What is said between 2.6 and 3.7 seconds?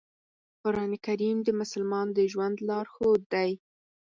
لارښود دی.